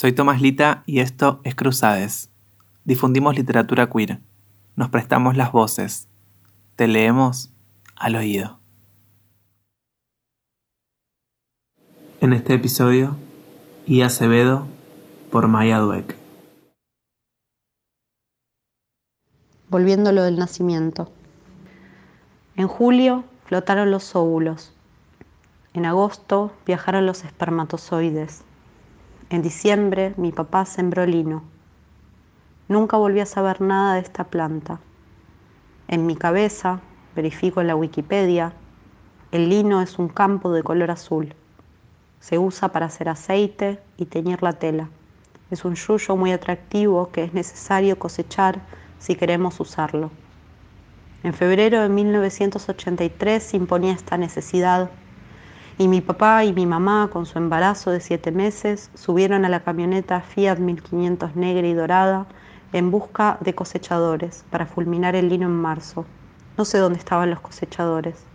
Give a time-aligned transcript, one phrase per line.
[0.00, 2.30] Soy Tomás Lita y esto es Cruzades.
[2.84, 4.20] Difundimos literatura queer.
[4.74, 6.08] Nos prestamos las voces.
[6.74, 7.52] Te leemos
[7.96, 8.60] al oído.
[12.22, 13.18] En este episodio,
[13.86, 14.00] I.
[14.00, 14.66] Acevedo
[15.30, 16.16] por Maya Dueck.
[19.68, 21.12] Volviendo lo del nacimiento.
[22.56, 24.72] En julio flotaron los óvulos.
[25.74, 28.44] En agosto viajaron los espermatozoides.
[29.30, 31.44] En diciembre mi papá sembró lino.
[32.66, 34.80] Nunca volví a saber nada de esta planta.
[35.86, 36.80] En mi cabeza,
[37.14, 38.52] verifico en la Wikipedia,
[39.30, 41.32] el lino es un campo de color azul.
[42.18, 44.88] Se usa para hacer aceite y teñir la tela.
[45.52, 48.60] Es un yuyo muy atractivo que es necesario cosechar
[48.98, 50.10] si queremos usarlo.
[51.22, 54.90] En febrero de 1983 se imponía esta necesidad
[55.78, 59.60] y mi papá y mi mamá, con su embarazo de siete meses, subieron a la
[59.60, 62.26] camioneta Fiat 1500 negra y dorada
[62.72, 66.04] en busca de cosechadores para fulminar el lino en marzo.
[66.56, 68.26] No sé dónde estaban los cosechadores,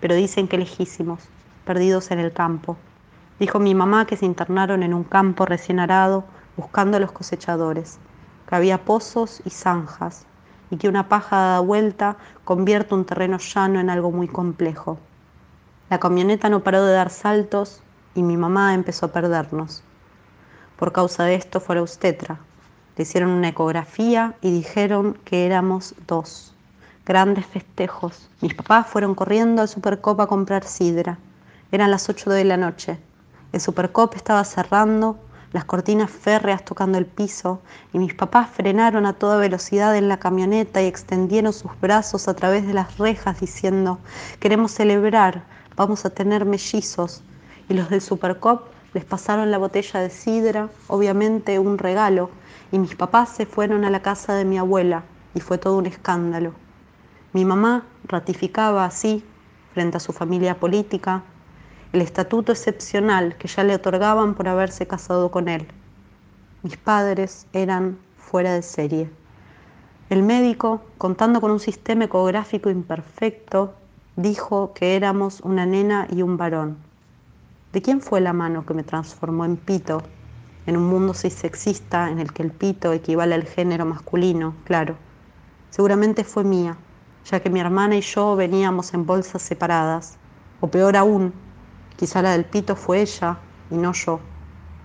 [0.00, 1.28] pero dicen que lejísimos,
[1.64, 2.76] perdidos en el campo.
[3.38, 6.24] Dijo mi mamá que se internaron en un campo recién arado
[6.56, 8.00] buscando a los cosechadores,
[8.46, 10.26] que había pozos y zanjas,
[10.70, 15.07] y que una paja dada vuelta convierte un terreno llano en algo muy complejo.
[15.90, 17.80] La camioneta no paró de dar saltos
[18.14, 19.82] y mi mamá empezó a perdernos.
[20.76, 22.40] Por causa de esto fue a la.
[22.96, 26.52] Le hicieron una ecografía y dijeron que éramos dos.
[27.06, 28.28] Grandes festejos.
[28.42, 31.16] Mis papás fueron corriendo al Supercop a comprar sidra.
[31.72, 32.98] Eran las 8 de la noche.
[33.52, 35.18] El Supercop estaba cerrando,
[35.52, 37.62] las cortinas férreas tocando el piso,
[37.94, 42.34] y mis papás frenaron a toda velocidad en la camioneta y extendieron sus brazos a
[42.34, 43.98] través de las rejas diciendo,
[44.38, 45.44] queremos celebrar,
[45.78, 47.22] vamos a tener mellizos.
[47.68, 52.30] Y los del Supercop les pasaron la botella de sidra, obviamente un regalo,
[52.72, 55.86] y mis papás se fueron a la casa de mi abuela y fue todo un
[55.86, 56.52] escándalo.
[57.32, 59.24] Mi mamá ratificaba así,
[59.72, 61.22] frente a su familia política,
[61.92, 65.68] el estatuto excepcional que ya le otorgaban por haberse casado con él.
[66.64, 69.10] Mis padres eran fuera de serie.
[70.10, 73.74] El médico, contando con un sistema ecográfico imperfecto,
[74.18, 76.76] dijo que éramos una nena y un varón.
[77.72, 80.02] ¿De quién fue la mano que me transformó en pito?
[80.66, 84.96] En un mundo sexista en el que el pito equivale al género masculino, claro.
[85.70, 86.76] Seguramente fue mía,
[87.26, 90.18] ya que mi hermana y yo veníamos en bolsas separadas.
[90.60, 91.32] O peor aún,
[91.94, 93.38] quizá la del pito fue ella
[93.70, 94.18] y no yo.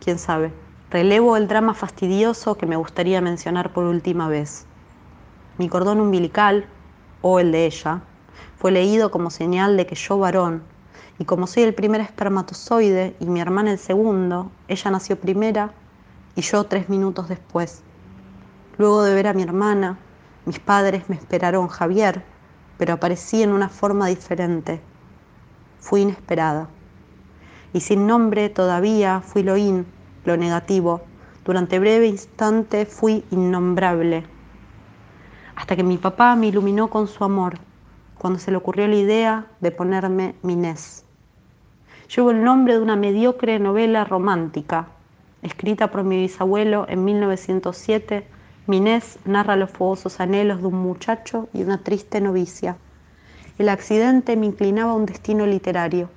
[0.00, 0.52] ¿Quién sabe?
[0.90, 4.66] Relevo el drama fastidioso que me gustaría mencionar por última vez.
[5.56, 6.66] Mi cordón umbilical,
[7.20, 8.02] o el de ella,
[8.56, 10.62] fue leído como señal de que yo varón,
[11.20, 15.72] y como soy el primer espermatozoide y mi hermana el segundo, ella nació primera
[16.34, 17.82] y yo tres minutos después.
[18.78, 19.98] Luego de ver a mi hermana,
[20.46, 22.24] mis padres me esperaron Javier,
[22.78, 24.80] pero aparecí en una forma diferente.
[25.78, 26.68] Fui inesperada.
[27.74, 29.84] Y sin nombre todavía fui lo in,
[30.24, 31.02] lo negativo.
[31.44, 34.24] Durante breve instante fui innombrable.
[35.54, 37.58] Hasta que mi papá me iluminó con su amor
[38.20, 41.06] cuando se le ocurrió la idea de ponerme Minés.
[42.14, 44.88] Llevo el nombre de una mediocre novela romántica,
[45.40, 48.26] escrita por mi bisabuelo en 1907.
[48.66, 52.76] Minés narra los fogosos anhelos de un muchacho y una triste novicia.
[53.56, 56.10] El accidente me inclinaba a un destino literario.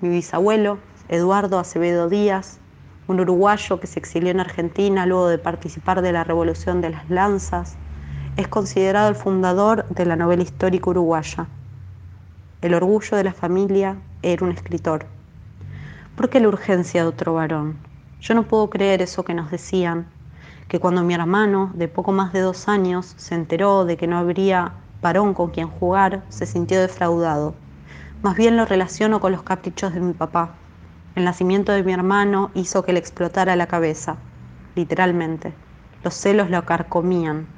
[0.00, 2.60] Mi bisabuelo, Eduardo Acevedo Díaz,
[3.08, 7.10] un uruguayo que se exilió en Argentina luego de participar de la Revolución de las
[7.10, 7.76] Lanzas,
[8.38, 11.48] es considerado el fundador de la novela histórica uruguaya.
[12.62, 15.06] El orgullo de la familia era un escritor.
[16.14, 17.78] ¿Por qué la urgencia de otro varón?
[18.20, 20.06] Yo no puedo creer eso que nos decían,
[20.68, 24.18] que cuando mi hermano, de poco más de dos años, se enteró de que no
[24.18, 27.56] habría varón con quien jugar, se sintió defraudado.
[28.22, 30.54] Más bien lo relaciono con los caprichos de mi papá.
[31.16, 34.14] El nacimiento de mi hermano hizo que le explotara la cabeza,
[34.76, 35.54] literalmente.
[36.04, 37.57] Los celos lo carcomían,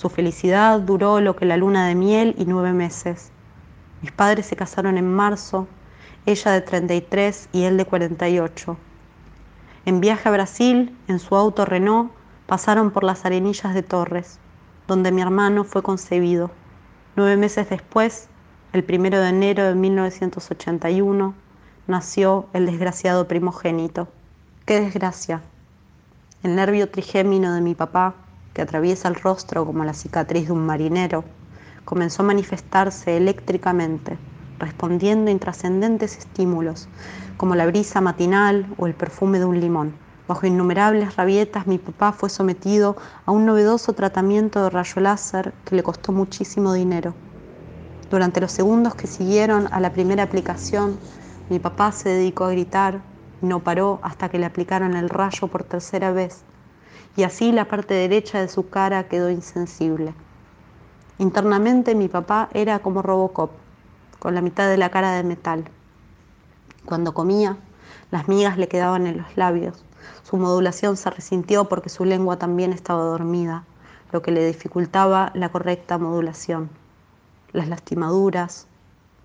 [0.00, 3.32] su felicidad duró lo que la luna de miel y nueve meses.
[4.00, 5.68] Mis padres se casaron en marzo,
[6.24, 8.78] ella de 33 y él de 48.
[9.84, 12.12] En viaje a Brasil, en su auto Renault,
[12.46, 14.38] pasaron por las arenillas de Torres,
[14.88, 16.50] donde mi hermano fue concebido.
[17.14, 18.30] Nueve meses después,
[18.72, 21.34] el primero de enero de 1981,
[21.88, 24.08] nació el desgraciado primogénito.
[24.64, 25.42] ¡Qué desgracia!
[26.42, 28.14] El nervio trigémino de mi papá
[28.54, 31.24] que atraviesa el rostro como la cicatriz de un marinero,
[31.84, 34.18] comenzó a manifestarse eléctricamente,
[34.58, 36.88] respondiendo a intrascendentes estímulos,
[37.36, 39.94] como la brisa matinal o el perfume de un limón.
[40.28, 45.74] Bajo innumerables rabietas, mi papá fue sometido a un novedoso tratamiento de rayo láser que
[45.74, 47.14] le costó muchísimo dinero.
[48.10, 50.98] Durante los segundos que siguieron a la primera aplicación,
[51.48, 53.00] mi papá se dedicó a gritar
[53.42, 56.44] y no paró hasta que le aplicaron el rayo por tercera vez,
[57.16, 60.14] y así la parte derecha de su cara quedó insensible.
[61.18, 63.50] Internamente mi papá era como Robocop,
[64.18, 65.64] con la mitad de la cara de metal.
[66.84, 67.56] Cuando comía,
[68.10, 69.84] las migas le quedaban en los labios.
[70.22, 73.64] Su modulación se resintió porque su lengua también estaba dormida,
[74.12, 76.70] lo que le dificultaba la correcta modulación.
[77.52, 78.66] Las lastimaduras,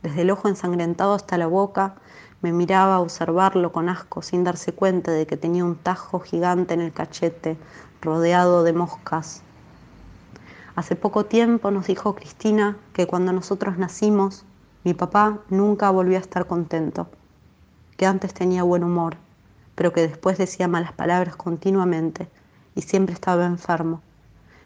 [0.03, 1.95] desde el ojo ensangrentado hasta la boca,
[2.45, 6.75] me miraba a observarlo con asco sin darse cuenta de que tenía un tajo gigante
[6.75, 7.57] en el cachete,
[8.03, 9.41] rodeado de moscas.
[10.75, 14.45] Hace poco tiempo nos dijo Cristina que cuando nosotros nacimos,
[14.83, 17.07] mi papá nunca volvió a estar contento,
[17.97, 19.17] que antes tenía buen humor,
[19.73, 22.29] pero que después decía malas palabras continuamente
[22.75, 24.03] y siempre estaba enfermo.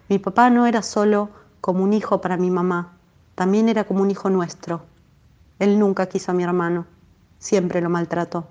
[0.09, 1.29] Mi papá no era solo
[1.61, 2.97] como un hijo para mi mamá,
[3.35, 4.81] también era como un hijo nuestro.
[5.59, 6.98] Él nunca quiso a mi hermano
[7.39, 8.47] siempre lo maltrató.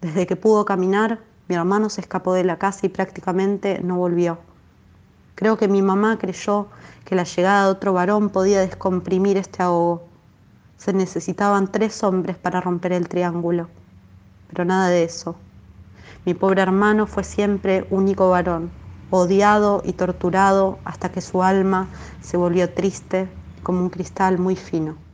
[0.00, 4.38] Desde que pudo caminar, mi hermano se escapó de la casa y prácticamente no volvió.
[5.34, 6.66] Creo que mi mamá creyó
[7.04, 10.02] que la llegada de otro varón podía descomprimir este ahogo.
[10.76, 13.68] Se necesitaban tres hombres para romper el triángulo,
[14.48, 15.36] pero nada de eso.
[16.24, 18.70] Mi pobre hermano fue siempre único varón,
[19.10, 21.88] odiado y torturado hasta que su alma
[22.20, 23.28] se volvió triste
[23.62, 25.07] como un cristal muy fino.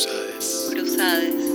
[0.00, 0.70] Cruzades.
[0.70, 1.49] Cruzades.